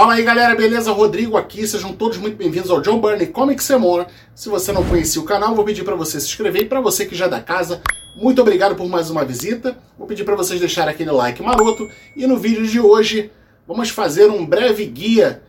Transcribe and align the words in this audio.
Fala 0.00 0.14
aí 0.14 0.22
galera, 0.22 0.54
beleza? 0.54 0.90
Rodrigo 0.92 1.36
aqui, 1.36 1.66
sejam 1.66 1.92
todos 1.92 2.16
muito 2.16 2.34
bem-vindos 2.34 2.70
ao 2.70 2.80
John 2.80 2.98
Burney 2.98 3.26
Comics 3.26 3.66
Semora. 3.66 4.06
Se 4.34 4.48
você 4.48 4.72
não 4.72 4.82
conhecia 4.82 5.20
o 5.20 5.26
canal, 5.26 5.54
vou 5.54 5.62
pedir 5.62 5.84
para 5.84 5.94
você 5.94 6.18
se 6.18 6.26
inscrever 6.26 6.62
e 6.62 6.64
para 6.64 6.80
você 6.80 7.04
que 7.04 7.14
já 7.14 7.26
é 7.26 7.28
da 7.28 7.38
casa, 7.38 7.82
muito 8.16 8.40
obrigado 8.40 8.74
por 8.74 8.88
mais 8.88 9.10
uma 9.10 9.26
visita. 9.26 9.76
Vou 9.98 10.06
pedir 10.06 10.24
para 10.24 10.34
vocês 10.34 10.58
deixarem 10.58 10.94
aquele 10.94 11.10
like 11.10 11.42
maroto 11.42 11.86
e 12.16 12.26
no 12.26 12.38
vídeo 12.38 12.66
de 12.66 12.80
hoje 12.80 13.30
vamos 13.68 13.90
fazer 13.90 14.30
um 14.30 14.46
breve 14.46 14.86
guia 14.86 15.42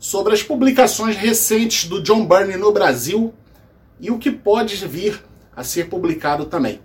sobre 0.00 0.34
as 0.34 0.42
publicações 0.42 1.14
recentes 1.14 1.88
do 1.88 2.02
John 2.02 2.26
Burney 2.26 2.56
no 2.56 2.72
Brasil 2.72 3.32
e 4.00 4.10
o 4.10 4.18
que 4.18 4.32
pode 4.32 4.74
vir 4.84 5.22
a 5.54 5.62
ser 5.62 5.88
publicado 5.88 6.46
também. 6.46 6.80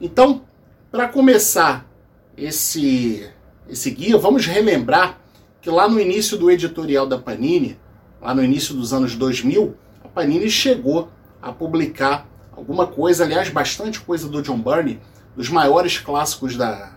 Então, 0.00 0.42
para 0.90 1.06
começar 1.06 1.88
esse 2.36 3.24
esse 3.68 3.88
guia, 3.92 4.18
vamos 4.18 4.46
relembrar 4.46 5.25
que 5.66 5.70
lá 5.70 5.88
no 5.88 5.98
início 5.98 6.38
do 6.38 6.48
editorial 6.48 7.08
da 7.08 7.18
Panini, 7.18 7.76
lá 8.22 8.32
no 8.32 8.40
início 8.40 8.72
dos 8.72 8.92
anos 8.92 9.16
2000, 9.16 9.74
a 10.04 10.06
Panini 10.06 10.48
chegou 10.48 11.08
a 11.42 11.50
publicar 11.50 12.24
alguma 12.52 12.86
coisa, 12.86 13.24
aliás, 13.24 13.48
bastante 13.48 13.98
coisa 13.98 14.28
do 14.28 14.40
John 14.40 14.60
Byrne, 14.60 15.00
dos 15.34 15.48
maiores 15.48 15.98
clássicos 15.98 16.56
da, 16.56 16.92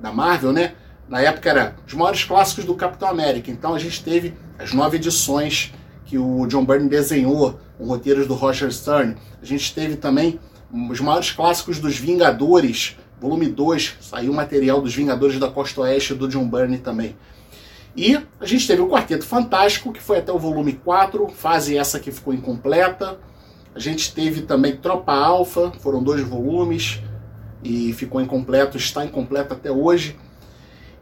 da 0.00 0.10
Marvel, 0.10 0.54
né? 0.54 0.72
Na 1.06 1.20
época 1.20 1.50
era 1.50 1.76
os 1.86 1.92
maiores 1.92 2.24
clássicos 2.24 2.64
do 2.64 2.74
Capitão 2.74 3.10
América. 3.10 3.50
Então 3.50 3.74
a 3.74 3.78
gente 3.78 4.02
teve 4.02 4.32
as 4.58 4.72
nove 4.72 4.96
edições 4.96 5.74
que 6.06 6.16
o 6.16 6.46
John 6.46 6.64
Byrne 6.64 6.88
desenhou, 6.88 7.60
com 7.76 7.84
roteiros 7.84 8.26
do 8.26 8.32
Roger 8.32 8.72
Stern. 8.72 9.16
A 9.42 9.44
gente 9.44 9.74
teve 9.74 9.96
também 9.96 10.40
os 10.72 10.98
maiores 10.98 11.30
clássicos 11.30 11.78
dos 11.78 11.98
Vingadores, 11.98 12.96
volume 13.20 13.48
2, 13.48 13.96
saiu 14.00 14.32
material 14.32 14.80
dos 14.80 14.94
Vingadores 14.94 15.38
da 15.38 15.50
Costa 15.50 15.82
Oeste 15.82 16.14
do 16.14 16.26
John 16.26 16.48
Byrne 16.48 16.78
também. 16.78 17.14
E 17.98 18.16
a 18.38 18.46
gente 18.46 18.64
teve 18.64 18.80
o 18.80 18.86
Quarteto 18.86 19.26
Fantástico, 19.26 19.92
que 19.92 20.00
foi 20.00 20.18
até 20.18 20.30
o 20.30 20.38
volume 20.38 20.74
4, 20.74 21.26
fase 21.30 21.76
essa 21.76 21.98
que 21.98 22.12
ficou 22.12 22.32
incompleta. 22.32 23.18
A 23.74 23.80
gente 23.80 24.14
teve 24.14 24.42
também 24.42 24.76
Tropa 24.76 25.12
Alpha, 25.12 25.72
foram 25.80 26.00
dois 26.00 26.22
volumes, 26.22 27.00
e 27.60 27.92
ficou 27.94 28.20
incompleto, 28.20 28.76
está 28.76 29.04
incompleto 29.04 29.52
até 29.52 29.72
hoje. 29.72 30.16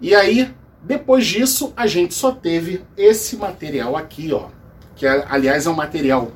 E 0.01 0.15
aí, 0.15 0.51
depois 0.83 1.27
disso, 1.27 1.71
a 1.77 1.87
gente 1.87 2.15
só 2.15 2.33
teve 2.33 2.83
esse 2.97 3.37
material 3.37 3.95
aqui, 3.95 4.33
ó, 4.33 4.47
que 4.95 5.07
aliás 5.07 5.67
é 5.67 5.71
um 5.71 5.75
material 5.75 6.33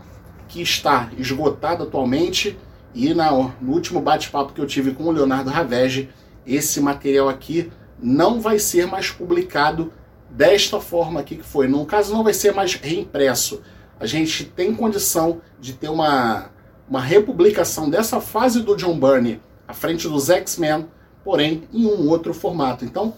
que 0.47 0.61
está 0.61 1.09
esgotado 1.17 1.85
atualmente, 1.85 2.59
e 2.95 3.15
na, 3.15 3.33
no 3.33 3.73
último 3.73 3.99
bate-papo 4.03 4.53
que 4.53 4.61
eu 4.61 4.67
tive 4.67 4.93
com 4.93 5.05
o 5.05 5.11
Leonardo 5.11 5.49
Ravege, 5.49 6.11
esse 6.47 6.83
material 6.83 7.31
aqui 7.31 7.73
não 7.99 8.43
vai 8.43 8.59
ser 8.59 8.87
mais 8.87 9.11
publicado 9.11 9.91
desta 10.31 10.81
forma 10.81 11.21
aqui 11.21 11.37
que 11.37 11.45
foi. 11.45 11.67
No 11.69 11.85
caso, 11.85 12.13
não 12.13 12.25
vai 12.25 12.33
ser 12.33 12.55
mais 12.55 12.75
reimpresso. 12.75 13.61
A 13.99 14.07
gente 14.07 14.45
tem 14.45 14.75
condição 14.75 15.41
de 15.61 15.73
ter 15.73 15.89
uma, 15.89 16.51
uma 16.89 17.01
republicação 17.01 17.91
dessa 17.91 18.21
fase 18.21 18.63
do 18.63 18.77
John 18.77 18.99
Byrne 18.99 19.41
à 19.67 19.75
frente 19.75 20.09
dos 20.09 20.31
X-Men, 20.31 20.87
porém 21.23 21.65
em 21.73 21.87
um 21.87 22.09
outro 22.09 22.33
formato. 22.33 22.85
Então, 22.85 23.15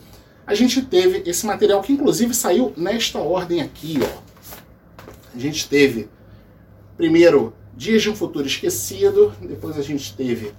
a 0.46 0.54
gente 0.54 0.82
teve 0.82 1.22
esse 1.24 1.46
material 1.46 1.80
que 1.82 1.92
inclusive 1.92 2.34
saiu 2.34 2.72
nesta 2.76 3.18
ordem 3.18 3.60
aqui, 3.60 3.98
ó. 4.02 4.22
A 5.34 5.38
gente 5.38 5.68
teve 5.68 6.08
primeiro 6.96 7.54
Dias 7.74 8.02
de 8.02 8.10
um 8.10 8.14
Futuro 8.14 8.46
Esquecido, 8.46 9.32
depois 9.40 9.78
a 9.78 9.82
gente 9.82 10.14
teve 10.14 10.52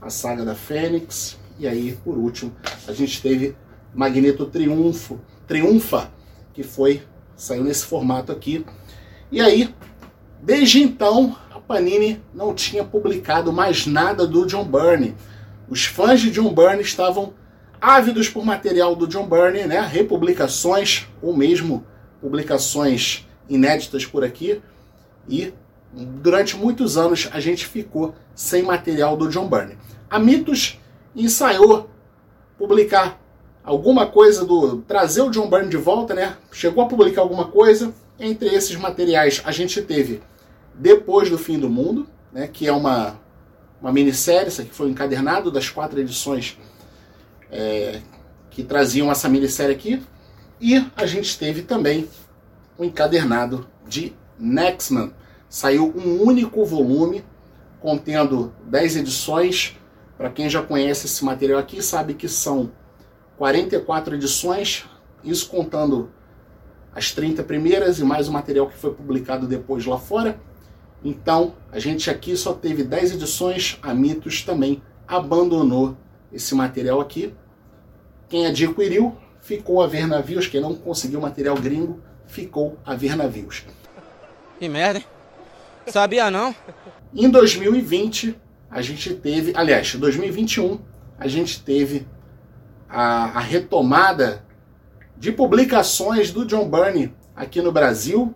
a 0.00 0.08
saga 0.08 0.44
da 0.44 0.54
Fênix, 0.54 1.36
e 1.58 1.66
aí, 1.66 1.98
por 2.02 2.16
último, 2.16 2.52
a 2.86 2.92
gente 2.92 3.20
teve 3.20 3.54
Magneto 3.94 4.46
Triunfo, 4.46 5.20
Triunfa, 5.46 6.10
que 6.52 6.62
foi 6.62 7.02
saiu 7.36 7.62
nesse 7.62 7.84
formato 7.84 8.32
aqui. 8.32 8.64
E 9.30 9.40
aí, 9.40 9.74
desde 10.42 10.82
então, 10.82 11.36
a 11.50 11.60
Panini 11.60 12.22
não 12.32 12.54
tinha 12.54 12.82
publicado 12.84 13.52
mais 13.52 13.86
nada 13.86 14.26
do 14.26 14.46
John 14.46 14.64
Byrne. 14.64 15.14
Os 15.68 15.84
fãs 15.84 16.20
de 16.20 16.30
John 16.30 16.52
Byrne 16.52 16.82
estavam 16.82 17.34
ávidos 17.80 18.28
por 18.28 18.44
material 18.44 18.96
do 18.96 19.06
John 19.06 19.26
Byrne, 19.26 19.64
né? 19.64 19.80
Republicações 19.80 21.06
ou 21.20 21.36
mesmo 21.36 21.84
publicações 22.20 23.28
inéditas 23.48 24.06
por 24.06 24.24
aqui. 24.24 24.62
E 25.28 25.52
durante 25.92 26.56
muitos 26.56 26.96
anos 26.96 27.28
a 27.32 27.40
gente 27.40 27.66
ficou 27.66 28.14
sem 28.34 28.62
material 28.62 29.16
do 29.16 29.28
John 29.28 29.48
Byrne. 29.48 29.76
A 30.08 30.18
Mitos 30.18 30.80
ensaiou 31.14 31.90
publicar 32.56 33.20
alguma 33.66 34.06
coisa 34.06 34.44
do 34.44 34.78
trazer 34.82 35.22
o 35.22 35.30
John 35.30 35.50
Byrne 35.50 35.68
de 35.68 35.76
volta, 35.76 36.14
né? 36.14 36.36
Chegou 36.52 36.84
a 36.84 36.86
publicar 36.86 37.20
alguma 37.20 37.48
coisa. 37.48 37.92
Entre 38.18 38.48
esses 38.48 38.76
materiais 38.76 39.42
a 39.44 39.50
gente 39.50 39.82
teve 39.82 40.22
Depois 40.74 41.28
do 41.28 41.36
Fim 41.36 41.58
do 41.58 41.68
Mundo, 41.68 42.06
né? 42.32 42.48
Que 42.50 42.66
é 42.66 42.72
uma 42.72 43.18
uma 43.82 43.92
minissérie, 43.92 44.48
isso 44.48 44.62
aqui 44.62 44.70
foi 44.72 44.86
um 44.86 44.90
encadernado 44.90 45.50
das 45.50 45.68
quatro 45.68 46.00
edições 46.00 46.58
é, 47.50 48.00
que 48.50 48.62
traziam 48.62 49.10
essa 49.10 49.28
minissérie 49.28 49.74
aqui. 49.74 50.02
E 50.58 50.82
a 50.96 51.04
gente 51.04 51.38
teve 51.38 51.62
também 51.62 52.08
o 52.78 52.82
um 52.82 52.86
encadernado 52.86 53.68
de 53.86 54.14
Nextman. 54.38 55.12
Saiu 55.48 55.92
um 55.94 56.22
único 56.22 56.64
volume 56.64 57.22
contendo 57.80 58.54
10 58.64 58.96
edições. 58.96 59.76
Para 60.16 60.30
quem 60.30 60.48
já 60.48 60.62
conhece 60.62 61.06
esse 61.06 61.22
material 61.22 61.60
aqui, 61.60 61.82
sabe 61.82 62.14
que 62.14 62.28
são 62.28 62.72
44 63.38 64.14
edições, 64.14 64.84
isso 65.22 65.48
contando 65.48 66.10
as 66.94 67.12
30 67.12 67.42
primeiras 67.42 67.98
e 67.98 68.04
mais 68.04 68.28
o 68.28 68.32
material 68.32 68.68
que 68.68 68.76
foi 68.76 68.94
publicado 68.94 69.46
depois 69.46 69.84
lá 69.84 69.98
fora. 69.98 70.40
Então, 71.04 71.54
a 71.70 71.78
gente 71.78 72.10
aqui 72.10 72.36
só 72.36 72.54
teve 72.54 72.82
10 72.82 73.12
edições, 73.12 73.78
a 73.82 73.92
Mitos 73.92 74.42
também 74.42 74.82
abandonou 75.06 75.96
esse 76.32 76.54
material 76.54 77.00
aqui. 77.00 77.34
Quem 78.28 78.46
adquiriu 78.46 79.14
ficou 79.40 79.82
a 79.82 79.86
ver 79.86 80.06
navios, 80.06 80.46
quem 80.48 80.60
não 80.60 80.74
conseguiu 80.74 81.20
material 81.20 81.56
gringo 81.56 82.00
ficou 82.26 82.78
a 82.84 82.94
ver 82.94 83.14
navios. 83.14 83.64
Que 84.58 84.68
merda, 84.68 84.98
hein? 84.98 85.04
Sabia 85.86 86.30
não? 86.30 86.54
Em 87.14 87.30
2020, 87.30 88.36
a 88.70 88.82
gente 88.82 89.14
teve, 89.14 89.52
aliás, 89.54 89.94
2021, 89.94 90.80
a 91.18 91.28
gente 91.28 91.62
teve 91.62 92.06
a, 92.88 93.38
a 93.38 93.40
retomada 93.40 94.44
de 95.16 95.32
publicações 95.32 96.30
do 96.30 96.44
John 96.44 96.68
Byrne 96.68 97.14
aqui 97.34 97.60
no 97.60 97.72
Brasil. 97.72 98.34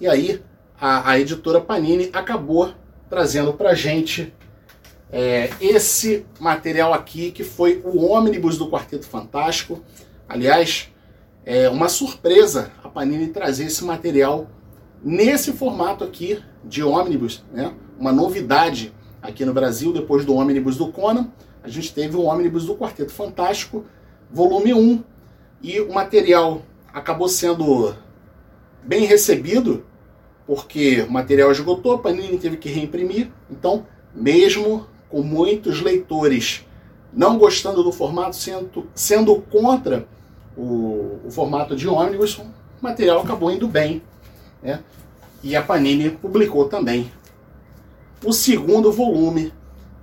E 0.00 0.06
aí 0.06 0.42
a, 0.80 1.10
a 1.10 1.18
editora 1.18 1.60
Panini 1.60 2.10
acabou 2.12 2.72
trazendo 3.08 3.52
para 3.52 3.74
gente 3.74 4.32
é, 5.10 5.50
esse 5.60 6.26
material 6.38 6.92
aqui, 6.92 7.30
que 7.30 7.42
foi 7.42 7.80
o 7.84 8.04
ônibus 8.04 8.58
do 8.58 8.70
Quarteto 8.70 9.06
Fantástico. 9.06 9.82
Aliás, 10.28 10.92
é 11.44 11.68
uma 11.68 11.88
surpresa 11.88 12.70
a 12.84 12.88
Panini 12.88 13.28
trazer 13.28 13.64
esse 13.64 13.84
material 13.84 14.48
nesse 15.02 15.52
formato 15.52 16.04
aqui 16.04 16.42
de 16.64 16.82
ônibus, 16.82 17.44
né? 17.52 17.72
uma 17.98 18.12
novidade 18.12 18.92
aqui 19.22 19.44
no 19.44 19.54
Brasil, 19.54 19.92
depois 19.92 20.24
do 20.24 20.34
ônibus 20.34 20.76
do 20.76 20.92
Conan 20.92 21.30
a 21.62 21.68
gente 21.68 21.92
teve 21.92 22.16
o 22.16 22.22
ônibus 22.22 22.66
do 22.66 22.76
Quarteto 22.76 23.12
Fantástico, 23.12 23.84
volume 24.30 24.74
1, 24.74 25.02
e 25.62 25.80
o 25.80 25.92
material 25.92 26.62
acabou 26.92 27.28
sendo 27.28 27.94
bem 28.82 29.04
recebido, 29.04 29.84
porque 30.46 31.02
o 31.02 31.10
material 31.10 31.50
esgotou, 31.50 31.94
a 31.94 31.98
Panini 31.98 32.38
teve 32.38 32.56
que 32.56 32.68
reimprimir, 32.68 33.30
então, 33.50 33.86
mesmo 34.14 34.86
com 35.08 35.22
muitos 35.22 35.80
leitores 35.80 36.64
não 37.12 37.38
gostando 37.38 37.82
do 37.82 37.90
formato, 37.90 38.36
sendo, 38.36 38.86
sendo 38.94 39.36
contra 39.36 40.06
o, 40.56 41.18
o 41.24 41.30
formato 41.30 41.74
de 41.74 41.88
ônibus, 41.88 42.38
o 42.38 42.44
material 42.80 43.20
acabou 43.20 43.50
indo 43.50 43.66
bem. 43.66 44.02
Né? 44.62 44.80
E 45.42 45.56
a 45.56 45.62
Panini 45.62 46.10
publicou 46.10 46.68
também 46.68 47.10
o 48.24 48.32
segundo 48.32 48.92
volume 48.92 49.52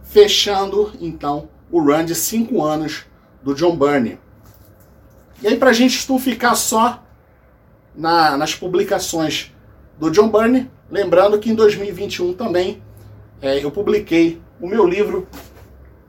fechando 0.06 0.94
então 1.02 1.50
o 1.70 1.82
run 1.82 2.06
de 2.06 2.16
5 2.16 2.64
anos 2.64 3.06
do 3.44 3.54
John 3.54 3.76
Byrne. 3.76 4.18
E 5.42 5.48
aí, 5.48 5.58
para 5.58 5.72
a 5.72 5.74
gente 5.74 6.08
não 6.10 6.18
ficar 6.18 6.56
só 6.56 7.04
na, 7.94 8.38
nas 8.38 8.56
publicações 8.56 9.52
do 10.00 10.10
John 10.10 10.30
Byrne, 10.30 10.72
lembrando 10.90 11.38
que 11.40 11.50
em 11.50 11.56
2021 11.56 12.34
também 12.34 12.82
é, 13.42 13.64
eu 13.64 13.70
publiquei 13.72 14.42
o 14.60 14.68
meu 14.68 14.88
livro 14.88 15.28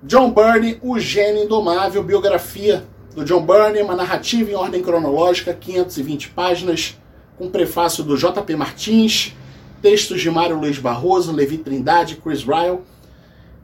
John 0.02 0.30
Byrne, 0.30 0.78
O 0.82 0.98
Gênio 0.98 1.44
Indomável, 1.44 2.02
biografia 2.02 2.84
do 3.14 3.24
John 3.24 3.44
Byrne, 3.44 3.82
uma 3.82 3.96
narrativa 3.96 4.50
em 4.50 4.54
ordem 4.54 4.82
cronológica, 4.82 5.52
520 5.52 6.28
páginas, 6.30 6.96
com 7.36 7.50
prefácio 7.50 8.04
do 8.04 8.16
JP 8.16 8.54
Martins, 8.56 9.34
textos 9.82 10.20
de 10.20 10.30
Mário 10.30 10.58
Luiz 10.58 10.78
Barroso, 10.78 11.32
Levi 11.32 11.58
Trindade, 11.58 12.16
Chris 12.16 12.44
Ryle 12.44 12.80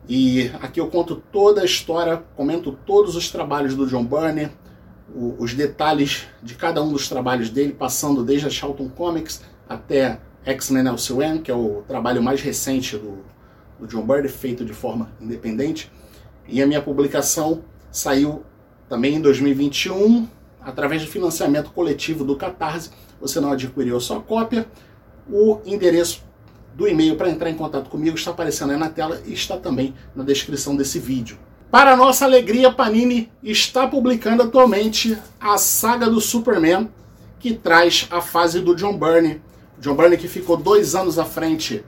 e 0.08 0.50
aqui 0.60 0.81
eu 0.81 0.88
conto 0.88 1.16
toda 1.16 1.62
a 1.62 1.64
história, 1.64 2.22
comento 2.37 2.72
todos 2.84 3.14
os 3.14 3.31
trabalhos 3.31 3.75
do 3.75 3.87
John 3.87 4.04
Byrne, 4.04 4.50
o, 5.14 5.37
os 5.38 5.54
detalhes 5.54 6.26
de 6.43 6.54
cada 6.54 6.82
um 6.82 6.93
dos 6.93 7.08
trabalhos 7.08 7.50
dele, 7.50 7.72
passando 7.72 8.25
desde 8.25 8.46
a 8.46 8.50
Charlton 8.50 8.88
Comics 8.88 9.43
até 9.69 10.20
X-Men 10.44 10.88
Elsewhere, 10.88 11.38
que 11.38 11.50
é 11.50 11.54
o 11.54 11.82
trabalho 11.87 12.22
mais 12.22 12.40
recente 12.40 12.96
do, 12.96 13.19
do 13.78 13.87
John 13.87 14.04
Byrne, 14.04 14.28
feito 14.28 14.64
de 14.64 14.72
forma 14.72 15.12
independente. 15.20 15.90
E 16.48 16.60
a 16.60 16.66
minha 16.66 16.82
publicação 16.82 17.62
saiu 17.90 18.43
também 18.88 19.14
em 19.14 19.20
2021, 19.20 20.26
através 20.60 21.00
de 21.00 21.08
financiamento 21.08 21.70
coletivo 21.70 22.25
do 22.25 22.37
Catarse. 22.37 22.90
Você 23.20 23.40
não 23.40 23.52
adquiriu 23.52 24.00
sua 24.00 24.20
cópia. 24.20 24.66
O 25.31 25.60
endereço 25.64 26.25
do 26.74 26.88
e-mail 26.88 27.16
para 27.16 27.28
entrar 27.28 27.50
em 27.50 27.54
contato 27.54 27.90
comigo 27.90 28.16
está 28.16 28.30
aparecendo 28.30 28.72
aí 28.72 28.78
na 28.78 28.88
tela 28.88 29.20
e 29.26 29.32
está 29.32 29.56
também 29.56 29.94
na 30.14 30.24
descrição 30.24 30.74
desse 30.74 30.98
vídeo. 30.98 31.38
Para 31.70 31.96
nossa 31.96 32.26
alegria, 32.26 32.70
Panini 32.70 33.30
está 33.42 33.86
publicando 33.86 34.42
atualmente 34.42 35.16
a 35.40 35.56
saga 35.56 36.08
do 36.08 36.20
Superman, 36.20 36.90
que 37.38 37.54
traz 37.54 38.06
a 38.10 38.20
fase 38.20 38.60
do 38.60 38.74
John 38.74 38.96
Byrne. 38.96 39.40
John 39.78 39.94
Byrne 39.94 40.19
que 40.19 40.28
ficou 40.28 40.56
dois 40.56 40.94
anos 40.94 41.19
à 41.19 41.24
frente 41.24 41.82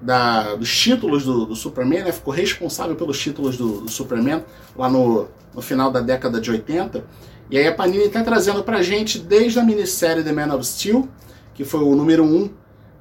da, 0.00 0.54
dos 0.54 0.76
títulos 0.76 1.24
do, 1.24 1.46
do 1.46 1.56
Superman, 1.56 2.04
né? 2.04 2.12
ficou 2.12 2.32
responsável 2.32 2.96
pelos 2.96 3.18
títulos 3.18 3.56
do, 3.56 3.82
do 3.82 3.90
Superman 3.90 4.44
lá 4.76 4.88
no, 4.88 5.28
no, 5.54 5.62
final 5.62 5.90
da 5.90 6.00
década 6.00 6.40
de 6.40 6.50
80. 6.50 7.04
E 7.50 7.58
aí 7.58 7.66
a 7.66 7.74
Panini 7.74 8.04
está 8.04 8.22
trazendo 8.22 8.62
para 8.62 8.82
gente 8.82 9.18
desde 9.18 9.58
a 9.58 9.64
minissérie 9.64 10.22
The 10.22 10.32
Man 10.32 10.54
of 10.54 10.66
Steel, 10.66 11.08
que 11.54 11.64
foi 11.64 11.80
o 11.80 11.94
número 11.94 12.24
1 12.24 12.26
um 12.26 12.50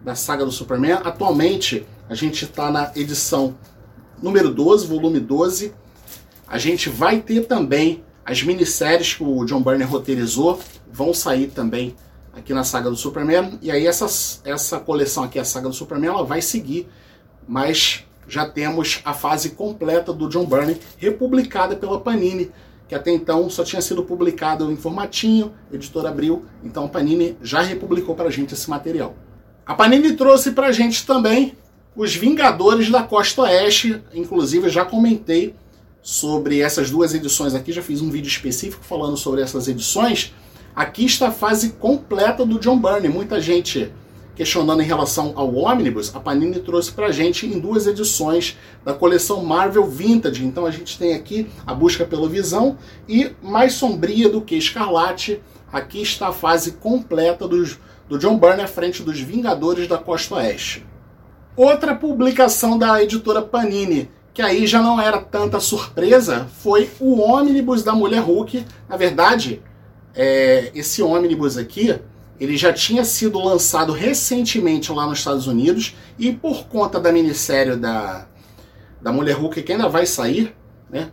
da 0.01 0.15
saga 0.15 0.45
do 0.45 0.51
Superman. 0.51 0.99
Atualmente 1.03 1.85
a 2.09 2.15
gente 2.15 2.45
está 2.45 2.71
na 2.71 2.91
edição 2.95 3.55
número 4.21 4.53
12, 4.53 4.87
volume 4.87 5.19
12 5.19 5.73
a 6.47 6.57
gente 6.57 6.89
vai 6.89 7.19
ter 7.21 7.45
também 7.45 8.03
as 8.25 8.41
minisséries 8.41 9.13
que 9.13 9.23
o 9.23 9.43
John 9.45 9.61
Byrne 9.61 9.83
roteirizou, 9.83 10.59
vão 10.91 11.13
sair 11.13 11.47
também 11.47 11.95
aqui 12.33 12.53
na 12.53 12.63
saga 12.63 12.89
do 12.89 12.95
Superman. 12.95 13.59
E 13.61 13.69
aí 13.69 13.85
essas, 13.85 14.41
essa 14.45 14.79
coleção 14.79 15.23
aqui, 15.23 15.37
a 15.37 15.43
saga 15.43 15.67
do 15.67 15.75
Superman, 15.75 16.09
ela 16.09 16.23
vai 16.23 16.41
seguir, 16.41 16.87
mas 17.47 18.05
já 18.27 18.47
temos 18.47 19.01
a 19.03 19.13
fase 19.13 19.51
completa 19.51 20.13
do 20.13 20.29
John 20.29 20.45
Byrne 20.45 20.79
republicada 20.97 21.75
pela 21.75 21.99
Panini, 21.99 22.51
que 22.87 22.95
até 22.95 23.11
então 23.11 23.49
só 23.49 23.63
tinha 23.63 23.81
sido 23.81 24.03
publicado 24.03 24.71
em 24.71 24.77
formatinho, 24.77 25.53
editora 25.71 26.09
Abril, 26.09 26.45
então 26.63 26.85
a 26.85 26.89
Panini 26.89 27.37
já 27.41 27.61
republicou 27.61 28.15
para 28.15 28.27
a 28.27 28.31
gente 28.31 28.53
esse 28.53 28.69
material. 28.69 29.15
A 29.67 29.75
Panini 29.75 30.13
trouxe 30.13 30.51
para 30.51 30.67
a 30.67 30.71
gente 30.71 31.05
também 31.05 31.53
os 31.93 32.15
Vingadores 32.15 32.89
da 32.89 33.03
Costa 33.03 33.41
Oeste, 33.41 34.01
inclusive 34.13 34.69
já 34.69 34.85
comentei 34.85 35.53
sobre 36.01 36.61
essas 36.61 36.89
duas 36.89 37.13
edições 37.13 37.53
aqui, 37.53 37.73
já 37.73 37.81
fiz 37.81 38.01
um 38.01 38.09
vídeo 38.09 38.29
específico 38.29 38.81
falando 38.81 39.17
sobre 39.17 39.41
essas 39.41 39.67
edições. 39.67 40.33
Aqui 40.73 41.03
está 41.03 41.27
a 41.27 41.31
fase 41.31 41.71
completa 41.71 42.45
do 42.45 42.57
John 42.59 42.79
Byrne. 42.79 43.09
Muita 43.09 43.41
gente 43.41 43.91
questionando 44.37 44.81
em 44.81 44.85
relação 44.85 45.33
ao 45.35 45.53
Omnibus, 45.53 46.15
a 46.15 46.19
Panini 46.21 46.59
trouxe 46.59 46.93
pra 46.93 47.11
gente 47.11 47.45
em 47.45 47.59
duas 47.59 47.87
edições 47.87 48.55
da 48.85 48.93
coleção 48.93 49.43
Marvel 49.43 49.85
Vintage. 49.89 50.45
Então 50.45 50.65
a 50.65 50.71
gente 50.71 50.97
tem 50.97 51.13
aqui 51.13 51.45
a 51.65 51.73
busca 51.73 52.05
pela 52.05 52.29
visão 52.29 52.77
e 53.09 53.31
mais 53.41 53.73
sombria 53.73 54.29
do 54.29 54.39
que 54.39 54.55
Escarlate. 54.55 55.41
Aqui 55.73 56.01
está 56.01 56.29
a 56.29 56.31
fase 56.31 56.73
completa 56.73 57.45
dos, 57.47 57.77
do 58.07 58.17
John 58.17 58.37
Byrne 58.37 58.63
à 58.63 58.67
frente 58.67 59.03
dos 59.03 59.19
Vingadores 59.19 59.87
da 59.87 59.97
Costa 59.97 60.35
Oeste. 60.35 60.85
Outra 61.55 61.95
publicação 61.95 62.77
da 62.77 63.01
editora 63.01 63.41
Panini 63.41 64.09
que 64.37 64.41
aí 64.43 64.67
já 64.67 64.83
não 64.83 65.01
era 65.01 65.17
tanta 65.19 65.59
surpresa, 65.59 66.47
foi 66.59 66.87
o 66.99 67.19
ônibus 67.19 67.81
da 67.81 67.95
Mulher 67.95 68.19
Hulk. 68.19 68.63
Na 68.87 68.95
verdade, 68.95 69.63
é, 70.13 70.71
esse 70.75 71.01
ônibus 71.01 71.57
aqui, 71.57 71.99
ele 72.39 72.55
já 72.55 72.71
tinha 72.71 73.03
sido 73.03 73.39
lançado 73.39 73.91
recentemente 73.91 74.91
lá 74.91 75.07
nos 75.07 75.17
Estados 75.17 75.47
Unidos 75.47 75.95
e 76.19 76.31
por 76.31 76.67
conta 76.67 76.99
da 76.99 77.11
minissérie 77.11 77.75
da, 77.77 78.27
da 79.01 79.11
Mulher 79.11 79.33
Hulk, 79.33 79.63
que 79.63 79.71
ainda 79.71 79.89
vai 79.89 80.05
sair, 80.05 80.55
né? 80.87 81.11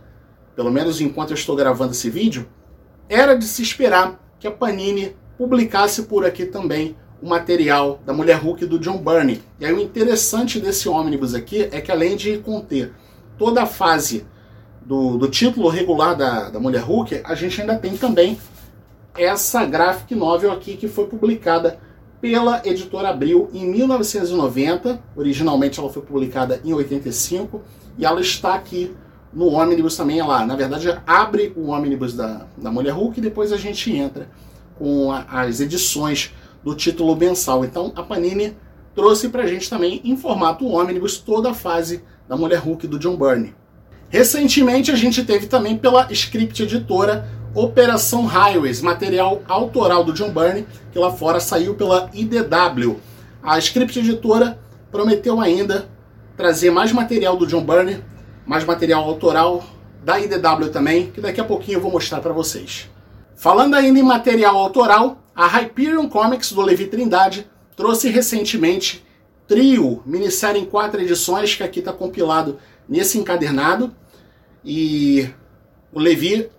Pelo 0.55 0.71
menos 0.71 1.01
enquanto 1.01 1.31
eu 1.31 1.35
estou 1.35 1.55
gravando 1.55 1.93
esse 1.93 2.11
vídeo, 2.11 2.47
era 3.09 3.35
de 3.35 3.45
se 3.45 3.63
esperar 3.63 4.23
que 4.39 4.45
a 4.45 4.51
Panini 4.51 5.15
publicasse 5.37 6.03
por 6.03 6.25
aqui 6.25 6.45
também 6.45 6.95
o 7.21 7.27
material 7.27 7.99
da 8.05 8.13
Mulher 8.13 8.37
Hulk 8.37 8.65
do 8.65 8.79
John 8.79 8.97
Byrne. 8.97 9.41
E 9.59 9.65
aí 9.65 9.73
o 9.73 9.79
interessante 9.79 10.59
desse 10.59 10.87
ônibus 10.87 11.33
aqui 11.33 11.67
é 11.71 11.81
que 11.81 11.91
além 11.91 12.15
de 12.15 12.37
conter 12.37 12.93
toda 13.37 13.63
a 13.63 13.65
fase 13.65 14.25
do, 14.85 15.17
do 15.17 15.27
título 15.27 15.67
regular 15.69 16.15
da, 16.15 16.49
da 16.49 16.59
Mulher 16.59 16.83
Hulk, 16.83 17.21
a 17.23 17.35
gente 17.35 17.59
ainda 17.59 17.77
tem 17.77 17.97
também 17.97 18.37
essa 19.17 19.65
graphic 19.65 20.13
novel 20.13 20.51
aqui 20.51 20.77
que 20.77 20.87
foi 20.87 21.07
publicada 21.07 21.79
pela 22.21 22.61
editora 22.65 23.09
Abril 23.09 23.49
em 23.53 23.65
1990. 23.65 24.99
Originalmente 25.15 25.79
ela 25.79 25.89
foi 25.89 26.01
publicada 26.01 26.61
em 26.63 26.73
85 26.73 27.61
e 27.97 28.05
ela 28.05 28.21
está 28.21 28.55
aqui 28.55 28.95
no 29.33 29.47
ônibus 29.47 29.97
também. 29.97 30.19
Ela, 30.19 30.45
na 30.45 30.55
verdade, 30.55 30.95
abre 31.07 31.53
o 31.55 31.67
ônibus 31.67 32.13
da, 32.13 32.45
da 32.57 32.71
Mulher 32.71 32.91
Hulk 32.91 33.19
e 33.19 33.21
depois 33.21 33.51
a 33.51 33.57
gente 33.57 33.91
entra 33.95 34.27
com 34.77 35.11
a, 35.11 35.25
as 35.29 35.59
edições 35.59 36.33
do 36.63 36.75
título 36.75 37.15
mensal. 37.15 37.63
Então 37.63 37.91
a 37.95 38.03
Panini 38.03 38.55
trouxe 38.95 39.29
para 39.29 39.43
a 39.43 39.47
gente 39.47 39.69
também 39.69 40.01
em 40.03 40.15
formato 40.15 40.67
ônibus 40.67 41.17
toda 41.17 41.51
a 41.51 41.53
fase 41.53 42.03
da 42.27 42.35
Mulher 42.35 42.59
Hulk 42.59 42.87
do 42.87 42.97
John 42.97 43.15
Byrne. 43.15 43.53
Recentemente 44.09 44.91
a 44.91 44.95
gente 44.95 45.23
teve 45.23 45.47
também 45.47 45.77
pela 45.77 46.11
script 46.11 46.63
editora 46.63 47.27
Operação 47.53 48.25
Highways, 48.25 48.81
material 48.81 49.41
autoral 49.47 50.03
do 50.03 50.11
John 50.11 50.31
Byrne, 50.31 50.65
que 50.91 50.99
lá 50.99 51.11
fora 51.11 51.39
saiu 51.39 51.73
pela 51.75 52.09
IDW. 52.13 52.99
A 53.41 53.57
script 53.59 53.97
editora 53.97 54.59
prometeu 54.91 55.39
ainda 55.39 55.87
trazer 56.35 56.69
mais 56.69 56.91
material 56.91 57.37
do 57.37 57.47
John 57.47 57.63
Byrne, 57.63 58.03
mais 58.45 58.65
material 58.65 59.03
autoral 59.03 59.63
da 60.03 60.19
IDW 60.19 60.69
também, 60.71 61.11
que 61.11 61.21
daqui 61.21 61.39
a 61.39 61.45
pouquinho 61.45 61.77
eu 61.77 61.81
vou 61.81 61.91
mostrar 61.91 62.19
para 62.19 62.33
vocês. 62.33 62.89
Falando 63.45 63.75
ainda 63.75 63.99
em 63.99 64.01
material 64.01 64.57
autoral, 64.57 65.23
a 65.35 65.45
Hyperion 65.45 66.09
Comics 66.09 66.51
do 66.51 66.63
Levi 66.63 66.87
Trindade 66.87 67.47
trouxe 67.77 68.09
recentemente 68.09 69.05
Trio, 69.47 70.01
minissérie 70.03 70.61
em 70.63 70.65
quatro 70.65 70.99
edições, 70.99 71.53
que 71.53 71.61
aqui 71.61 71.77
está 71.77 71.93
compilado 71.93 72.57
nesse 72.89 73.19
encadernado. 73.19 73.95
E 74.63 75.29
o 75.93 75.99
Levi 75.99 76.49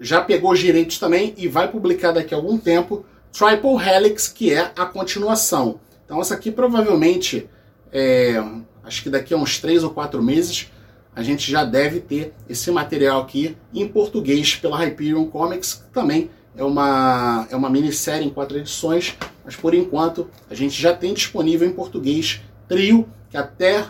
já 0.00 0.22
pegou 0.22 0.52
os 0.52 0.58
direitos 0.58 0.98
também 0.98 1.34
e 1.36 1.46
vai 1.46 1.70
publicar 1.70 2.12
daqui 2.12 2.32
a 2.32 2.38
algum 2.38 2.56
tempo 2.56 3.04
Triple 3.30 3.76
Helix, 3.76 4.26
que 4.26 4.50
é 4.50 4.72
a 4.74 4.86
continuação. 4.86 5.78
Então 6.06 6.22
essa 6.22 6.32
aqui 6.32 6.50
provavelmente, 6.50 7.50
é, 7.92 8.42
acho 8.82 9.02
que 9.02 9.10
daqui 9.10 9.34
a 9.34 9.36
uns 9.36 9.58
três 9.58 9.84
ou 9.84 9.90
quatro 9.90 10.22
meses, 10.22 10.72
a 11.20 11.22
gente 11.22 11.52
já 11.52 11.66
deve 11.66 12.00
ter 12.00 12.32
esse 12.48 12.70
material 12.70 13.20
aqui 13.20 13.54
em 13.74 13.86
português 13.86 14.56
pela 14.56 14.78
Hyperion 14.78 15.26
Comics, 15.26 15.74
que 15.74 15.90
também 15.92 16.30
é 16.56 16.64
uma, 16.64 17.46
é 17.50 17.54
uma 17.54 17.68
minissérie 17.68 18.26
em 18.26 18.30
quatro 18.30 18.56
edições, 18.56 19.18
mas 19.44 19.54
por 19.54 19.74
enquanto 19.74 20.30
a 20.48 20.54
gente 20.54 20.80
já 20.80 20.94
tem 20.94 21.12
disponível 21.12 21.68
em 21.68 21.72
português 21.72 22.40
Trio, 22.66 23.06
que 23.28 23.36
até 23.36 23.84